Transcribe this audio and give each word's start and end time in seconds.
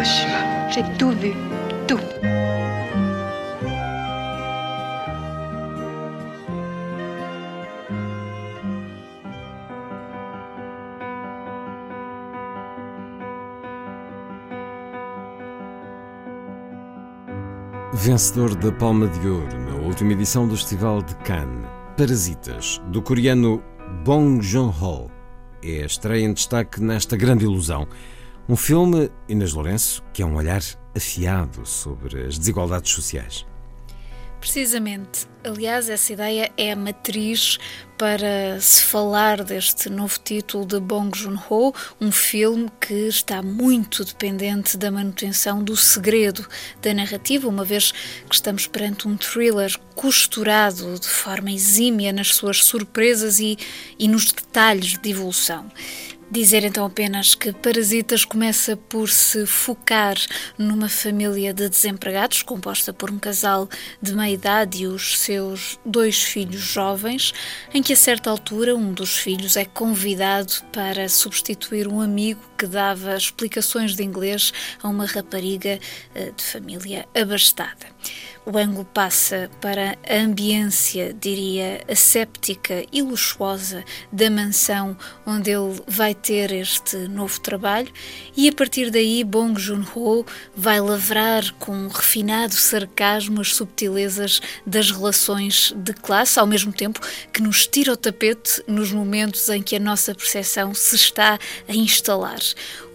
Hiroshima. 0.00 0.70
J'ai 0.70 0.82
tout 0.98 1.10
vu, 1.10 1.32
tout. 1.86 2.00
Vencedor 17.92 18.54
da 18.54 18.72
Palma 18.72 19.06
de 19.06 19.28
Ouro 19.28 19.46
na 19.68 19.74
última 19.86 20.14
edição 20.14 20.48
do 20.48 20.56
Festival 20.56 21.02
de 21.02 21.14
Cannes, 21.16 21.66
Parasitas, 21.98 22.80
do 22.86 23.02
coreano 23.02 23.62
Bong 24.02 24.40
Joon-ho, 24.40 25.10
é 25.62 25.82
a 25.82 25.86
estreia 25.86 26.24
em 26.24 26.32
destaque 26.32 26.80
nesta 26.80 27.18
grande 27.18 27.44
ilusão. 27.44 27.86
Um 28.50 28.56
filme, 28.56 29.08
Inês 29.28 29.52
Lourenço, 29.52 30.02
que 30.12 30.24
é 30.24 30.26
um 30.26 30.34
olhar 30.34 30.60
afiado 30.92 31.64
sobre 31.64 32.26
as 32.26 32.36
desigualdades 32.36 32.90
sociais. 32.90 33.46
Precisamente. 34.40 35.28
Aliás, 35.44 35.88
essa 35.88 36.12
ideia 36.12 36.50
é 36.56 36.72
a 36.72 36.76
matriz 36.76 37.58
para 37.96 38.60
se 38.60 38.82
falar 38.82 39.44
deste 39.44 39.88
novo 39.88 40.18
título 40.18 40.66
de 40.66 40.80
Bong 40.80 41.16
Joon-ho, 41.16 41.72
um 42.00 42.10
filme 42.10 42.68
que 42.80 43.06
está 43.06 43.40
muito 43.40 44.04
dependente 44.04 44.76
da 44.76 44.90
manutenção 44.90 45.62
do 45.62 45.76
segredo 45.76 46.44
da 46.82 46.92
narrativa, 46.92 47.46
uma 47.46 47.64
vez 47.64 47.92
que 48.28 48.34
estamos 48.34 48.66
perante 48.66 49.06
um 49.06 49.16
thriller 49.16 49.78
costurado 49.94 50.98
de 50.98 51.08
forma 51.08 51.52
exímia 51.52 52.12
nas 52.12 52.34
suas 52.34 52.64
surpresas 52.64 53.38
e, 53.38 53.56
e 53.96 54.08
nos 54.08 54.32
detalhes 54.32 54.98
de 54.98 55.08
evolução. 55.08 55.70
Dizer 56.30 56.62
então 56.64 56.86
apenas 56.86 57.34
que 57.34 57.52
Parasitas 57.52 58.24
começa 58.24 58.76
por 58.76 59.08
se 59.08 59.44
focar 59.46 60.14
numa 60.56 60.88
família 60.88 61.52
de 61.52 61.68
desempregados, 61.68 62.44
composta 62.44 62.92
por 62.92 63.10
um 63.10 63.18
casal 63.18 63.68
de 64.00 64.14
meia 64.14 64.32
idade 64.32 64.84
e 64.84 64.86
os 64.86 65.18
seus 65.18 65.76
dois 65.84 66.22
filhos 66.22 66.60
jovens, 66.60 67.34
em 67.74 67.82
que 67.82 67.94
a 67.94 67.96
certa 67.96 68.30
altura 68.30 68.76
um 68.76 68.92
dos 68.92 69.18
filhos 69.18 69.56
é 69.56 69.64
convidado 69.64 70.52
para 70.72 71.08
substituir 71.08 71.88
um 71.88 72.00
amigo 72.00 72.40
que 72.56 72.66
dava 72.66 73.16
explicações 73.16 73.96
de 73.96 74.04
inglês 74.04 74.52
a 74.80 74.88
uma 74.88 75.06
rapariga 75.06 75.80
eh, 76.14 76.30
de 76.30 76.44
família 76.44 77.08
abastada. 77.12 77.88
O 78.46 78.56
ângulo 78.56 78.86
passa 78.86 79.50
para 79.60 79.98
a 80.08 80.16
ambiência, 80.16 81.12
diria, 81.12 81.84
asséptica 81.86 82.84
e 82.90 83.02
luxuosa 83.02 83.84
da 84.10 84.30
mansão 84.30 84.96
onde 85.26 85.50
ele 85.50 85.78
vai 85.86 86.14
ter 86.14 86.50
este 86.50 86.96
novo 87.08 87.38
trabalho 87.40 87.92
e 88.34 88.48
a 88.48 88.52
partir 88.52 88.90
daí 88.90 89.22
Bong 89.24 89.60
Joon-ho 89.60 90.24
vai 90.56 90.80
lavrar 90.80 91.52
com 91.58 91.72
um 91.72 91.88
refinado 91.88 92.54
sarcasmo 92.54 93.42
as 93.42 93.54
subtilezas 93.54 94.40
das 94.66 94.90
relações 94.90 95.74
de 95.76 95.92
classe, 95.92 96.40
ao 96.40 96.46
mesmo 96.46 96.72
tempo 96.72 97.00
que 97.32 97.42
nos 97.42 97.66
tira 97.66 97.92
o 97.92 97.96
tapete 97.96 98.62
nos 98.66 98.90
momentos 98.90 99.50
em 99.50 99.62
que 99.62 99.76
a 99.76 99.80
nossa 99.80 100.14
percepção 100.14 100.72
se 100.72 100.96
está 100.96 101.38
a 101.68 101.74
instalar. 101.74 102.40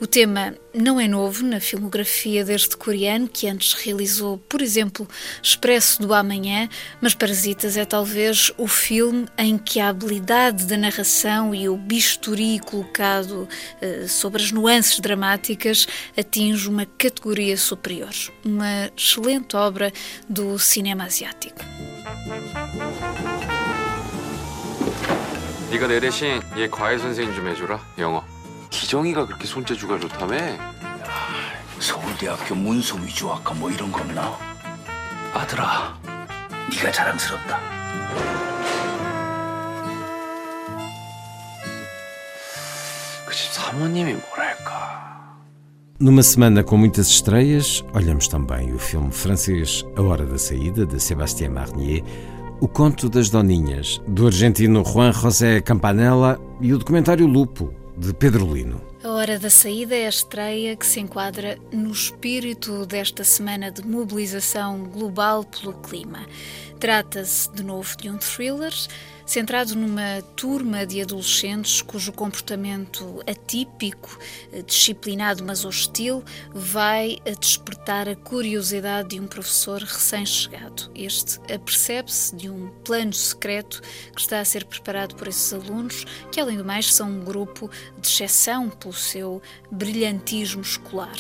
O 0.00 0.06
tema 0.06 0.55
não 0.75 1.00
é 1.00 1.06
novo 1.06 1.44
na 1.44 1.61
filmografia 1.61 2.44
deste 2.44 2.77
coreano, 2.77 3.28
que 3.28 3.49
antes 3.49 3.75
realizou, 3.75 4.38
por 4.49 4.62
exemplo, 4.62 5.06
Expresso 5.43 6.00
do 6.00 6.15
Amanhã, 6.15 6.69
mas 7.00 7.15
Parasitas 7.15 7.77
é 7.77 7.84
talvez 7.84 8.53
o 8.56 8.66
filme 8.66 9.27
em 9.37 9.59
que 9.59 9.81
a 9.81 9.88
habilidade 9.88 10.65
da 10.65 10.77
narração 10.77 11.55
e 11.55 11.69
o 11.69 11.77
bisturi 11.77 12.59
colocado 12.61 13.49
eh, 13.81 14.06
sobre 14.09 14.43
as 14.43 14.53
nuances 14.53 15.00
dramáticas 15.00 15.87
atinge 16.16 16.69
uma 16.69 16.87
categoria 16.87 17.56
superior. 17.56 18.15
Uma 18.44 18.91
excelente 18.97 19.56
obra 19.56 19.93
do 20.28 20.59
cinema 20.59 21.05
asiático. 21.05 21.61
네가 25.71 25.87
내 25.87 26.00
대신 26.00 26.41
얘 26.56 26.69
과외 26.69 26.99
선생님 26.99 27.33
좀 27.33 27.47
해줘라. 27.47 27.81
영어. 27.99 28.34
기정이가 28.75 29.27
그렇게 29.27 29.47
손재주가 29.47 29.99
좋다며? 29.99 30.37
서울대학교 31.78 32.55
문서 32.55 32.97
위주학과 32.97 33.55
뭐 33.55 33.71
이런 33.71 33.91
거구나. 33.91 34.37
아들아, 35.33 35.99
네가 36.71 36.93
자랑스럽다. 36.93 37.59
그 43.27 43.34
집 43.34 43.53
사모님이 43.53 44.15
뭐랄까. 44.15 45.00
Numa 46.00 46.22
semana 46.22 46.62
com 46.65 46.78
muitas 46.78 47.09
estreias, 47.09 47.84
olhamos 47.93 48.27
também 48.27 48.72
o 48.72 48.78
filme 48.78 49.12
francês 49.12 49.84
A 49.97 50.03
Hora 50.03 50.25
da 50.25 50.38
Saída, 50.38 50.87
de 50.87 50.99
Sébastien 50.99 51.50
Marnier, 51.50 52.03
O 52.59 52.66
Conto 52.69 53.09
das 53.11 53.28
Doninhas, 53.31 54.00
do 54.09 54.27
argentino 54.27 54.83
Juan 54.83 55.12
José 55.12 55.61
Campanella 55.61 56.38
e 56.61 56.72
o 56.72 56.78
documentário 56.78 57.27
Lupo, 57.27 57.72
de 57.97 58.13
Pedro 58.13 58.53
Lino. 58.53 58.81
A 59.03 59.09
Hora 59.09 59.39
da 59.39 59.50
Saída 59.50 59.95
é 59.95 60.06
a 60.06 60.09
estreia 60.09 60.75
que 60.75 60.85
se 60.85 61.00
enquadra 61.00 61.57
no 61.72 61.91
espírito 61.91 62.85
desta 62.85 63.23
semana 63.23 63.72
de 63.72 63.85
mobilização 63.85 64.83
global 64.83 65.44
pelo 65.44 65.73
clima. 65.73 66.25
Trata-se, 66.79 67.50
de 67.51 67.63
novo, 67.63 67.95
de 67.97 68.09
um 68.09 68.17
thriller 68.17 68.73
centrado 69.25 69.75
numa 69.75 70.22
turma 70.36 70.86
de 70.86 71.02
adolescentes 71.02 71.81
cujo 71.81 72.12
comportamento 72.12 73.22
atípico, 73.28 74.18
disciplinado 74.66 75.44
mas 75.44 75.66
hostil, 75.66 76.24
vai 76.53 77.18
a 77.25 77.31
despertar 77.31 78.08
a 78.08 78.16
curiosidade 78.16 79.09
de 79.09 79.19
um 79.19 79.28
professor 79.28 79.81
recém-chegado. 79.81 80.91
Este 80.94 81.40
apercebe-se 81.52 82.36
de 82.36 82.50
um 82.50 82.69
plano 82.84 83.13
secreto 83.13 83.81
que 84.13 84.22
está 84.22 84.40
a 84.40 84.46
ser 84.46 84.66
preparado 84.66 85.16
por 85.16 85.28
esses 85.28 85.52
alunos, 85.52 86.06
que 86.31 86.40
além 86.40 86.57
do 86.57 86.66
mais 86.66 86.94
são 86.94 87.09
um 87.09 87.24
grupo 87.24 87.69
de 87.97 88.07
exceção 88.07 88.69
pelo 88.69 88.94
seu 88.94 89.42
brilhantismo 89.72 90.62
escolar. 90.62 91.18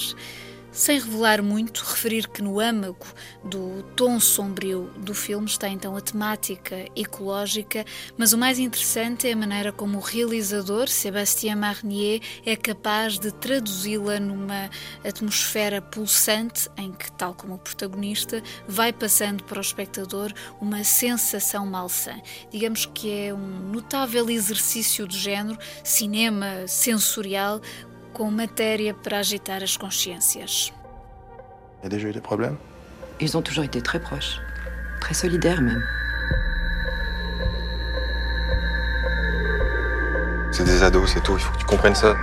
Sem 0.75 0.99
revelar 0.99 1.41
muito, 1.41 1.85
referir 1.85 2.27
que 2.27 2.41
no 2.41 2.59
âmago 2.59 3.07
do 3.41 3.81
tom 3.95 4.19
sombrio 4.19 4.91
do 4.97 5.15
filme 5.15 5.47
está 5.47 5.69
então 5.69 5.95
a 5.95 6.01
temática 6.01 6.75
ecológica, 6.93 7.85
mas 8.17 8.33
o 8.33 8.37
mais 8.37 8.59
interessante 8.59 9.25
é 9.25 9.31
a 9.31 9.37
maneira 9.37 9.71
como 9.71 9.99
o 9.99 10.01
realizador, 10.01 10.89
Sébastien 10.89 11.55
Marnier, 11.55 12.19
é 12.45 12.57
capaz 12.57 13.17
de 13.17 13.31
traduzi-la 13.31 14.19
numa 14.19 14.69
atmosfera 15.01 15.81
pulsante 15.81 16.69
em 16.75 16.91
que, 16.91 17.09
tal 17.13 17.33
como 17.33 17.53
o 17.53 17.59
protagonista, 17.59 18.43
vai 18.67 18.91
passando 18.91 19.45
para 19.45 19.59
o 19.59 19.61
espectador 19.61 20.33
uma 20.59 20.83
sensação 20.83 21.65
malsã. 21.65 22.19
Digamos 22.51 22.85
que 22.85 23.27
é 23.27 23.33
um 23.33 23.71
notável 23.71 24.29
exercício 24.29 25.07
de 25.07 25.17
género, 25.17 25.57
cinema 25.85 26.67
sensorial, 26.67 27.61
com 28.15 28.31
matéria 28.31 28.93
para 28.93 29.19
agitar 29.19 29.61
as 29.61 29.75
consciências. 29.75 30.71
Il 31.79 31.83
y 31.83 31.87
a 31.87 31.89
déjà 31.89 32.07
eu 32.07 32.13
des 32.13 32.21
problèmes? 32.21 32.55
Ils 33.19 33.35
ont 33.35 33.41
toujours 33.41 33.65
été 33.65 33.81
très 33.81 33.99
proches, 33.99 34.39
très 35.01 35.13
solidaires 35.13 35.61
même. 35.61 35.83
C'est 40.53 40.63
des 40.63 40.81
ados, 40.81 41.11
c'est 41.13 41.21
tout, 41.21 41.33
il 41.33 41.41
faut 41.41 41.51
que 41.51 41.57
tu 41.57 41.65
comprennes 41.65 41.95
ça. 41.95 42.15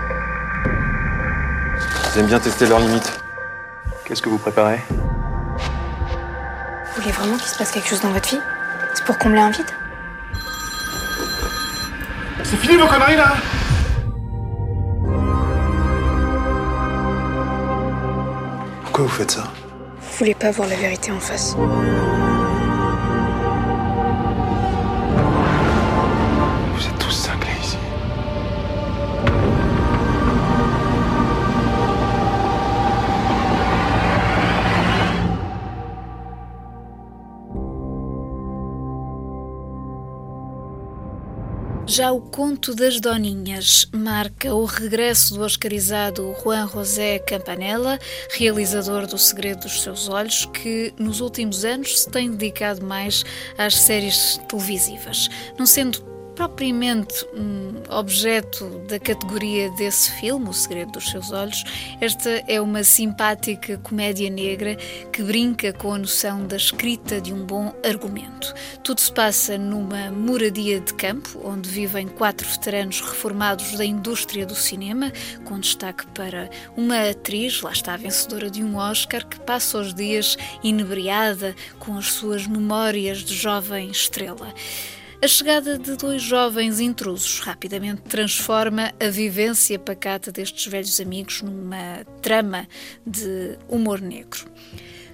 Ils 2.14 2.20
aiment 2.20 2.26
bien 2.26 2.40
tester 2.40 2.66
leurs 2.66 2.80
limites. 2.80 3.20
Qu'est-ce 4.06 4.22
que 4.22 4.30
vous 4.30 4.38
préparez? 4.38 4.80
Vous 4.88 7.02
voulez 7.02 7.12
vraiment 7.12 7.36
qu'il 7.36 7.48
se 7.48 7.58
passe 7.58 7.70
quelque 7.70 7.88
chose 7.88 8.00
dans 8.00 8.12
votre 8.12 8.30
vie? 8.30 8.40
C'est 8.94 9.04
pour 9.04 9.18
combler 9.18 9.40
un 9.40 9.50
vide? 9.50 9.70
C'est 12.44 12.56
fini 12.56 12.76
vos 12.76 12.86
conneries 12.86 13.16
là 13.16 13.34
Vous 19.02 19.08
faites 19.08 19.32
ça? 19.32 19.52
Vous 20.00 20.18
voulez 20.18 20.34
pas 20.34 20.52
voir 20.52 20.68
la 20.68 20.76
vérité 20.76 21.10
en 21.10 21.18
face 21.18 21.56
Já 41.94 42.10
o 42.10 42.22
Conto 42.22 42.74
das 42.74 42.98
Doninhas 42.98 43.86
marca 43.94 44.54
o 44.54 44.64
regresso 44.64 45.34
do 45.34 45.42
oscarizado 45.42 46.34
Juan 46.42 46.66
José 46.66 47.18
Campanella, 47.18 47.98
realizador 48.30 49.06
do 49.06 49.18
Segredo 49.18 49.60
dos 49.64 49.82
Seus 49.82 50.08
Olhos, 50.08 50.46
que 50.46 50.94
nos 50.98 51.20
últimos 51.20 51.66
anos 51.66 52.00
se 52.00 52.10
tem 52.10 52.30
dedicado 52.30 52.82
mais 52.82 53.26
às 53.58 53.74
séries 53.74 54.40
televisivas. 54.48 55.28
Não 55.58 55.66
sendo 55.66 56.02
propriamente 56.34 57.26
um 57.34 57.82
objeto 57.90 58.66
da 58.88 58.98
categoria 58.98 59.70
desse 59.72 60.10
filme, 60.12 60.48
O 60.48 60.52
Segredo 60.52 60.92
dos 60.92 61.10
Seus 61.10 61.30
Olhos, 61.30 61.64
esta 62.00 62.30
é 62.48 62.60
uma 62.60 62.82
simpática 62.84 63.78
comédia 63.78 64.30
negra 64.30 64.76
que 65.12 65.22
brinca 65.22 65.72
com 65.72 65.94
a 65.94 65.98
noção 65.98 66.46
da 66.46 66.56
escrita 66.56 67.20
de 67.20 67.32
um 67.32 67.44
bom 67.44 67.72
argumento. 67.84 68.54
Tudo 68.82 69.00
se 69.00 69.12
passa 69.12 69.58
numa 69.58 70.10
moradia 70.10 70.80
de 70.80 70.94
campo, 70.94 71.40
onde 71.44 71.68
vivem 71.68 72.08
quatro 72.08 72.48
veteranos 72.48 73.00
reformados 73.00 73.72
da 73.76 73.84
indústria 73.84 74.46
do 74.46 74.54
cinema, 74.54 75.12
com 75.44 75.60
destaque 75.60 76.06
para 76.08 76.50
uma 76.76 77.10
atriz, 77.10 77.60
lá 77.62 77.72
está 77.72 77.96
vencedora 77.96 78.50
de 78.50 78.62
um 78.62 78.76
Oscar, 78.76 79.26
que 79.26 79.38
passa 79.40 79.78
os 79.78 79.94
dias 79.94 80.36
inebriada 80.62 81.54
com 81.78 81.96
as 81.96 82.12
suas 82.12 82.46
memórias 82.46 83.18
de 83.18 83.34
jovem 83.34 83.90
estrela. 83.90 84.52
A 85.24 85.28
chegada 85.28 85.78
de 85.78 85.94
dois 85.94 86.20
jovens 86.20 86.80
intrusos 86.80 87.38
rapidamente 87.38 88.02
transforma 88.02 88.92
a 88.98 89.08
vivência 89.08 89.78
pacata 89.78 90.32
destes 90.32 90.66
velhos 90.66 90.98
amigos 90.98 91.42
numa 91.42 92.04
trama 92.20 92.66
de 93.06 93.56
humor 93.68 94.00
negro. 94.00 94.50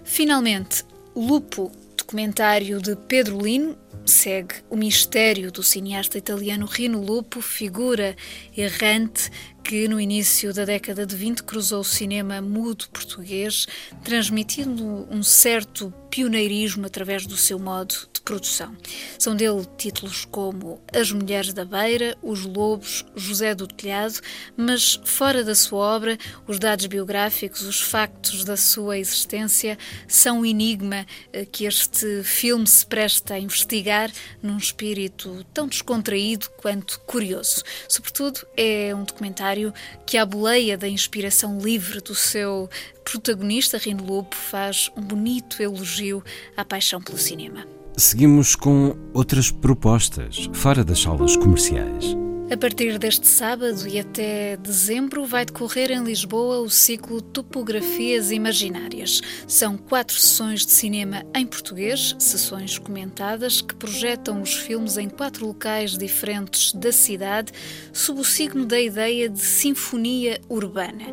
Finalmente, 0.03 0.83
Lupo, 1.15 1.71
documentário 1.95 2.81
de 2.81 2.97
Pedro 2.97 3.39
Lino, 3.39 3.77
segue 4.07 4.55
o 4.71 4.77
mistério 4.79 5.53
do 5.53 5.63
cineasta 5.63 6.17
italiano 6.17 6.65
Rino 6.65 7.03
Lupo, 7.03 7.43
figura 7.43 8.17
errante 8.57 9.31
que 9.63 9.87
no 9.87 10.01
início 10.01 10.55
da 10.55 10.65
década 10.65 11.05
de 11.05 11.15
20 11.15 11.43
cruzou 11.43 11.81
o 11.81 11.85
cinema 11.85 12.41
mudo 12.41 12.89
português, 12.89 13.67
transmitindo 14.03 15.07
um 15.11 15.23
certo 15.23 15.93
pioneirismo 16.09 16.87
através 16.87 17.27
do 17.27 17.37
seu 17.37 17.59
modo 17.59 17.95
de 18.11 18.18
produção. 18.29 18.77
São 19.19 19.35
dele 19.35 19.67
títulos 19.79 20.27
como 20.27 20.83
As 20.95 21.11
Mulheres 21.11 21.55
da 21.55 21.65
Beira, 21.65 22.15
Os 22.23 22.45
Lobos, 22.45 23.03
José 23.17 23.55
do 23.55 23.67
Telhado, 23.67 24.21
mas 24.55 25.01
fora 25.03 25.43
da 25.43 25.55
sua 25.55 25.97
obra, 25.97 26.19
os 26.47 26.59
dados 26.59 26.85
biográficos, 26.85 27.63
os 27.63 27.81
factos 27.81 28.45
da 28.45 28.55
sua 28.55 28.99
existência 28.99 29.79
são 30.07 30.41
um 30.41 30.45
enigma 30.45 31.07
eh, 31.33 31.47
que 31.47 31.65
este 31.65 32.23
filme 32.23 32.67
se 32.67 32.85
presta 32.85 33.33
a 33.33 33.39
investigar 33.39 34.13
num 34.43 34.59
espírito 34.59 35.43
tão 35.55 35.67
descontraído 35.67 36.51
quanto 36.59 37.01
curioso. 37.01 37.63
Sobretudo, 37.89 38.47
é 38.59 38.95
um 38.95 39.05
documentário 39.05 39.73
que, 40.05 40.19
à 40.19 40.27
boleia 40.27 40.77
da 40.77 40.87
inspiração 40.87 41.59
livre 41.59 42.03
do 42.03 42.15
seu 42.15 42.69
protagonista, 43.03 43.79
Rino 43.79 44.05
Lobo, 44.05 44.37
faz 44.37 44.91
um 44.95 45.01
bonito 45.01 45.63
elogio 45.63 46.23
à 46.55 46.63
paixão 46.63 47.01
pelo 47.01 47.17
cinema. 47.17 47.78
Seguimos 47.99 48.55
com 48.55 48.95
outras 49.13 49.51
propostas, 49.51 50.49
fora 50.53 50.85
das 50.85 51.01
salas 51.03 51.37
comerciais. 51.37 52.17
A 52.51 52.57
partir 52.57 52.99
deste 52.99 53.27
sábado 53.27 53.87
e 53.87 54.01
até 54.01 54.57
dezembro 54.57 55.27
vai 55.27 55.45
decorrer 55.45 55.91
em 55.91 56.03
Lisboa 56.03 56.61
o 56.61 56.71
ciclo 56.71 57.21
Topografias 57.21 58.31
Imaginárias. 58.31 59.21
São 59.47 59.77
quatro 59.77 60.19
sessões 60.19 60.65
de 60.65 60.73
cinema 60.73 61.27
em 61.35 61.47
português, 61.47 62.17
sessões 62.19 62.79
comentadas 62.79 63.61
que 63.61 63.75
projetam 63.75 64.41
os 64.41 64.55
filmes 64.55 64.97
em 64.97 65.11
quatro 65.11 65.47
locais 65.47 65.99
diferentes 65.99 66.73
da 66.73 66.91
cidade, 66.91 67.53
sob 67.93 68.21
o 68.21 68.25
signo 68.25 68.65
da 68.65 68.81
ideia 68.81 69.29
de 69.29 69.41
sinfonia 69.41 70.41
urbana. 70.49 71.05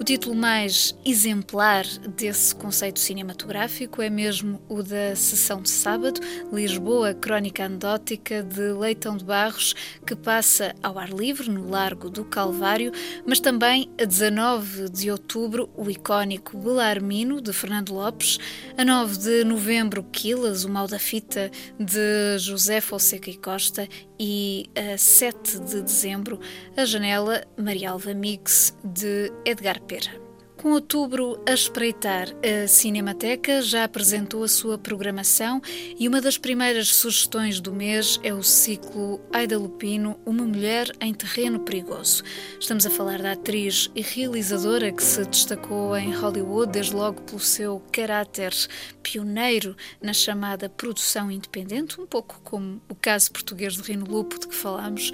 O 0.00 0.04
título 0.04 0.36
mais 0.36 0.96
exemplar 1.04 1.84
desse 2.16 2.54
conceito 2.54 3.00
cinematográfico 3.00 4.00
é 4.00 4.08
mesmo 4.08 4.62
o 4.68 4.80
da 4.80 5.16
sessão 5.16 5.60
de 5.60 5.70
sábado, 5.70 6.20
Lisboa 6.52 7.14
Crónica 7.14 7.64
Anedótica 7.64 8.44
de 8.44 8.72
Leitão 8.72 9.16
de 9.16 9.24
Barros, 9.24 9.74
que 10.06 10.14
passa 10.14 10.72
ao 10.84 10.98
ar 10.98 11.10
livre 11.10 11.50
no 11.50 11.68
Largo 11.68 12.10
do 12.10 12.24
Calvário, 12.24 12.92
mas 13.26 13.40
também 13.40 13.90
a 14.00 14.04
19 14.04 14.90
de 14.90 15.10
outubro 15.10 15.70
o 15.74 15.90
icónico 15.90 16.58
Belarmino 16.58 17.40
de 17.40 17.52
Fernando 17.52 17.94
Lopes, 17.94 18.38
a 18.76 18.84
9 18.84 19.18
de 19.18 19.44
novembro 19.44 20.04
Quilas, 20.04 20.64
o 20.64 20.68
Mal 20.68 20.86
da 20.86 20.98
Fita 20.98 21.50
de 21.80 22.38
José 22.38 22.80
Fonseca 22.80 23.30
e 23.30 23.36
Costa 23.36 23.88
e 24.20 24.66
a 24.76 24.98
7 24.98 25.58
de 25.60 25.82
dezembro 25.82 26.38
a 26.76 26.84
Janela 26.84 27.42
Maria 27.56 27.90
Alva 27.90 28.12
Mix 28.12 28.76
de 28.84 29.32
Edgar 29.46 29.80
Pera. 29.80 30.23
Com 30.64 30.70
outubro 30.70 31.38
a 31.46 31.52
espreitar, 31.52 32.28
a 32.42 32.66
Cinemateca 32.66 33.60
já 33.60 33.84
apresentou 33.84 34.42
a 34.42 34.48
sua 34.48 34.78
programação 34.78 35.60
e 35.98 36.08
uma 36.08 36.22
das 36.22 36.38
primeiras 36.38 36.88
sugestões 36.88 37.60
do 37.60 37.70
mês 37.70 38.18
é 38.22 38.32
o 38.32 38.42
ciclo 38.42 39.20
Aida 39.30 39.58
Lupino, 39.58 40.18
Uma 40.24 40.44
Mulher 40.44 40.90
em 41.02 41.12
Terreno 41.12 41.60
Perigoso. 41.60 42.22
Estamos 42.58 42.86
a 42.86 42.90
falar 42.90 43.20
da 43.20 43.32
atriz 43.32 43.90
e 43.94 44.00
realizadora 44.00 44.90
que 44.90 45.02
se 45.02 45.22
destacou 45.26 45.94
em 45.98 46.14
Hollywood 46.14 46.72
desde 46.72 46.96
logo 46.96 47.20
pelo 47.20 47.40
seu 47.40 47.82
caráter 47.92 48.54
pioneiro 49.02 49.76
na 50.00 50.14
chamada 50.14 50.66
produção 50.66 51.30
independente, 51.30 52.00
um 52.00 52.06
pouco 52.06 52.40
como 52.42 52.80
o 52.88 52.94
caso 52.94 53.30
português 53.32 53.74
de 53.74 53.82
Rino 53.82 54.06
Lupo 54.06 54.40
de 54.40 54.48
que 54.48 54.54
falámos, 54.54 55.12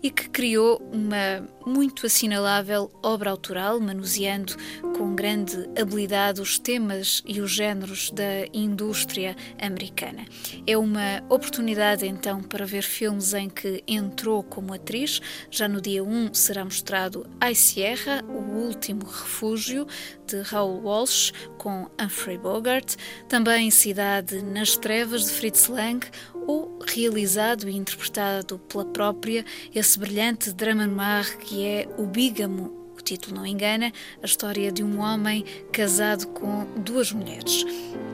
e 0.00 0.12
que 0.12 0.28
criou 0.28 0.80
uma 0.92 1.44
muito 1.66 2.06
assinalável 2.06 2.88
obra 3.02 3.30
autoral, 3.30 3.80
manuseando 3.80 4.54
com 4.96 5.14
grande 5.14 5.68
habilidade 5.80 6.40
os 6.40 6.58
temas 6.58 7.22
e 7.26 7.40
os 7.40 7.50
géneros 7.50 8.10
da 8.10 8.46
indústria 8.52 9.36
americana. 9.60 10.24
É 10.66 10.76
uma 10.76 11.22
oportunidade 11.28 12.06
então 12.06 12.42
para 12.42 12.66
ver 12.66 12.82
filmes 12.82 13.34
em 13.34 13.48
que 13.48 13.82
entrou 13.86 14.42
como 14.42 14.74
atriz. 14.74 15.20
Já 15.50 15.68
no 15.68 15.80
dia 15.80 16.04
1 16.04 16.34
será 16.34 16.64
mostrado 16.64 17.26
A 17.40 17.54
Sierra, 17.54 18.22
O 18.28 18.66
Último 18.66 19.04
Refúgio, 19.04 19.86
de 20.26 20.40
Raoul 20.42 20.82
Walsh, 20.82 21.32
com 21.58 21.90
Humphrey 22.00 22.38
Bogart, 22.38 22.96
também 23.28 23.70
Cidade 23.70 24.42
nas 24.42 24.76
Trevas, 24.76 25.24
de 25.24 25.30
Fritz 25.32 25.68
Lang, 25.68 26.06
ou 26.46 26.78
realizado 26.86 27.68
e 27.68 27.76
interpretado 27.76 28.58
pela 28.58 28.84
própria 28.84 29.44
esse 29.74 29.98
brilhante 29.98 30.52
drama 30.52 30.86
noir 30.86 31.38
que 31.38 31.64
é 31.64 31.88
O 31.96 32.06
Bígamo 32.06 32.81
o 33.02 33.04
título 33.04 33.36
não 33.36 33.46
engana, 33.46 33.92
a 34.22 34.26
história 34.26 34.70
de 34.70 34.84
um 34.84 35.00
homem 35.00 35.44
casado 35.72 36.28
com 36.28 36.64
duas 36.76 37.10
mulheres. 37.10 37.64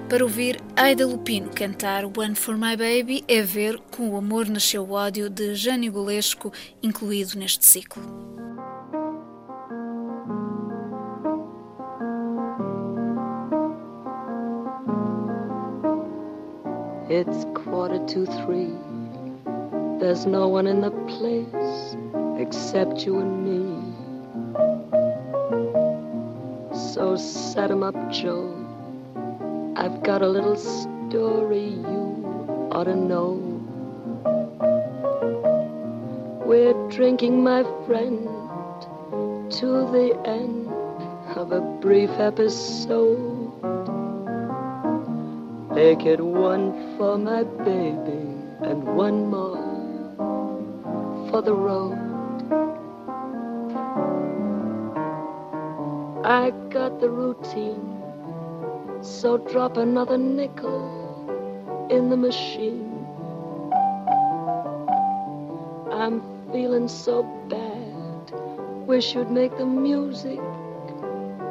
Para 0.09 0.25
ouvir 0.25 0.59
Aida 0.75 1.07
Lupino 1.07 1.51
cantar 1.51 2.07
One 2.07 2.35
for 2.35 2.57
My 2.57 2.75
Baby 2.75 3.23
é 3.29 3.43
ver 3.43 3.79
Com 3.95 4.09
o 4.09 4.17
Amor 4.17 4.49
Nasceu 4.49 4.85
o 4.85 4.93
Ódio 4.93 5.29
de 5.29 5.55
Jânio 5.55 5.93
Golesco, 5.93 6.51
incluído 6.83 7.39
neste 7.39 7.67
ciclo. 7.67 8.03
It's 17.11 17.45
quarter 17.55 17.99
to 18.07 18.25
three. 18.43 18.73
There's 19.99 20.25
no 20.25 20.49
one 20.49 20.67
in 20.67 20.81
the 20.81 20.93
place 21.07 21.97
except 22.39 23.05
you 23.05 23.19
and 23.19 23.45
me. 23.45 23.68
Set 27.19 27.71
'em 27.71 27.83
up, 27.83 27.97
Joe. 28.11 28.55
I've 29.77 30.03
got 30.03 30.23
a 30.23 30.29
little 30.29 30.57
story 30.57 31.69
you 31.69 32.69
ought 32.73 32.85
to 32.85 32.97
know. 32.97 33.39
We're 36.47 36.75
drinking, 36.89 37.43
my 37.43 37.63
friend, 37.87 38.29
to 39.59 39.67
the 39.93 40.19
end 40.25 40.69
of 41.37 41.53
a 41.53 41.61
brief 41.61 42.11
episode. 42.19 43.53
Make 45.75 46.07
it 46.07 46.21
one 46.21 46.97
for 46.97 47.19
my 47.19 47.45
baby 47.45 48.25
and 48.63 48.83
one 48.97 49.31
more 49.31 49.69
for 51.31 51.43
the 51.43 51.55
road. 51.55 52.08
I 56.29 56.51
got 56.69 57.01
the 57.01 57.09
routine, 57.09 58.03
so 59.01 59.39
drop 59.39 59.79
another 59.79 60.19
nickel 60.19 61.89
in 61.91 62.11
the 62.11 62.19
machine. 62.19 63.07
I'm 65.91 66.21
feeling 66.53 66.87
so 66.87 67.23
bad, 67.49 68.31
wish 68.87 69.15
you'd 69.15 69.31
make 69.31 69.57
the 69.57 69.65
music 69.65 70.39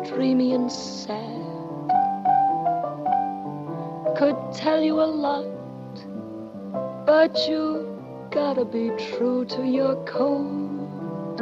dreamy 0.05 0.53
and 0.53 0.71
sad. 0.71 1.89
Could 4.15 4.37
tell 4.53 4.79
you 4.79 5.01
a 5.01 5.09
lot, 5.27 6.05
but 7.07 7.35
you 7.49 7.99
gotta 8.29 8.63
be 8.63 8.91
true 9.15 9.43
to 9.45 9.65
your 9.65 9.95
code. 10.05 11.41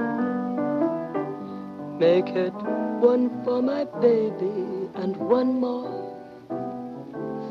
Make 1.99 2.29
it 2.29 2.53
one 2.99 3.29
for 3.43 3.61
my 3.61 3.83
baby 4.01 4.89
and 4.95 5.15
one 5.17 5.59
more 5.59 6.15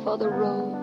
for 0.02 0.16
the 0.18 0.28
road. 0.28 0.74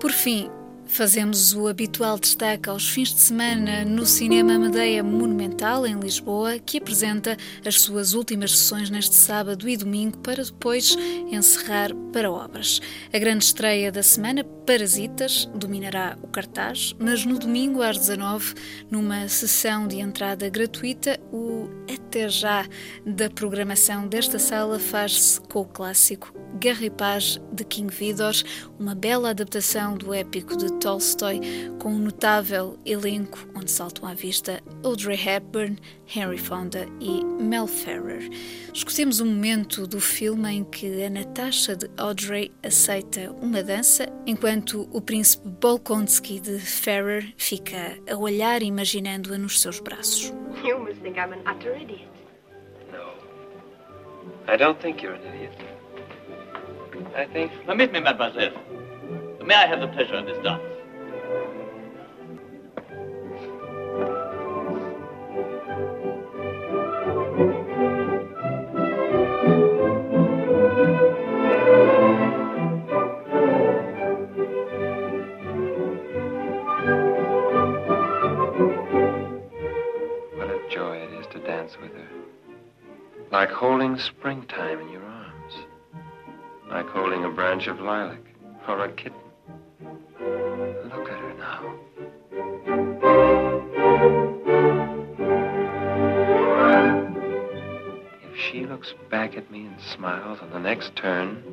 Por 0.00 0.10
fim, 0.10 0.50
Fazemos 0.86 1.54
o 1.54 1.68
habitual 1.68 2.18
destaque 2.18 2.68
aos 2.68 2.88
fins 2.88 3.14
de 3.14 3.20
semana 3.20 3.84
no 3.84 4.04
Cinema 4.04 4.58
Medeia 4.58 5.02
Monumental, 5.02 5.86
em 5.86 5.98
Lisboa, 5.98 6.58
que 6.58 6.78
apresenta 6.78 7.36
as 7.64 7.80
suas 7.80 8.12
últimas 8.12 8.52
sessões 8.52 8.90
neste 8.90 9.14
sábado 9.14 9.66
e 9.68 9.76
domingo 9.76 10.18
para 10.18 10.44
depois 10.44 10.94
encerrar 11.30 11.94
para 12.12 12.30
obras. 12.30 12.80
A 13.12 13.18
grande 13.18 13.44
estreia 13.44 13.90
da 13.90 14.02
semana, 14.02 14.44
Parasitas, 14.44 15.48
dominará 15.54 16.16
o 16.22 16.28
cartaz, 16.28 16.94
mas 16.98 17.24
no 17.24 17.38
domingo 17.38 17.82
às 17.82 17.96
19, 17.96 18.54
numa 18.90 19.26
sessão 19.28 19.88
de 19.88 19.98
entrada 19.98 20.48
gratuita, 20.50 21.18
o 21.32 21.68
até 21.92 22.28
já 22.28 22.66
da 23.06 23.30
programação 23.30 24.06
desta 24.06 24.38
sala 24.38 24.78
faz-se 24.78 25.40
com 25.40 25.62
o 25.62 25.64
clássico 25.64 26.32
Guerra 26.58 26.84
e 26.84 26.90
Paz 26.90 27.40
de 27.50 27.64
King 27.64 27.92
Vidor, 27.92 28.34
uma 28.78 28.94
bela 28.94 29.30
adaptação 29.30 29.96
do 29.96 30.12
épico 30.12 30.56
de 30.56 30.70
Tolstoy, 30.82 31.40
com 31.78 31.90
um 31.90 31.98
notável 31.98 32.76
elenco 32.84 33.38
onde 33.54 33.70
saltam 33.70 34.08
à 34.08 34.14
vista 34.14 34.60
Audrey 34.82 35.16
Hepburn, 35.16 35.78
Henry 36.12 36.38
Fonda 36.38 36.88
e 36.98 37.24
Mel 37.24 37.68
Ferrer. 37.68 38.28
Escutemos 38.74 39.20
um 39.20 39.26
momento 39.26 39.86
do 39.86 40.00
filme 40.00 40.50
em 40.50 40.64
que 40.64 41.04
a 41.04 41.08
Natasha 41.08 41.76
de 41.76 41.88
Audrey 41.96 42.50
aceita 42.64 43.30
uma 43.40 43.62
dança, 43.62 44.08
enquanto 44.26 44.88
o 44.92 45.00
príncipe 45.00 45.48
Bolkonski 45.48 46.40
de 46.40 46.58
Ferrer 46.58 47.32
fica 47.36 47.96
a 48.10 48.16
olhar 48.16 48.60
imaginando-a 48.60 49.38
nos 49.38 49.60
seus 49.60 49.78
braços. 49.78 50.34
You 50.64 50.80
must 50.80 51.00
think 51.00 51.16
I'm 51.16 51.32
an 51.32 51.42
utter 51.48 51.76
idiot. 51.80 52.08
No. 52.90 53.12
I 54.52 54.56
don't 54.56 54.80
think 54.80 55.00
you're 55.00 55.14
an 55.14 55.32
idiot. 55.32 55.52
I 57.14 57.26
think... 57.32 57.52
Permit 57.66 57.92
me, 57.92 58.00
mademoiselle. 58.00 58.52
May 59.46 59.54
I 59.54 59.66
have 59.66 59.80
the 59.80 59.88
pleasure 59.88 60.16
of 60.16 60.26
this 60.26 60.38
dance? 60.42 60.71
Branch 87.52 87.66
of 87.68 87.80
lilac 87.80 88.18
or 88.66 88.82
a 88.82 88.92
kitten. 88.92 89.12
Look 89.78 91.10
at 91.10 91.18
her 91.18 91.34
now. 91.36 91.74
If 98.22 98.38
she 98.38 98.64
looks 98.64 98.94
back 99.10 99.36
at 99.36 99.50
me 99.50 99.66
and 99.66 99.76
smiles 99.94 100.38
on 100.40 100.48
the 100.48 100.60
next 100.60 100.96
turn, 100.96 101.44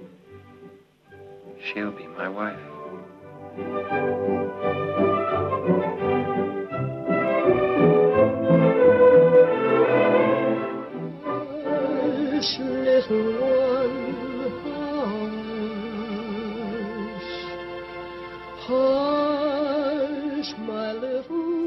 she'll 1.62 1.92
be 1.92 2.08
my 2.08 2.30
wife. 2.30 2.58
Hush, 12.32 12.58
little 12.58 13.69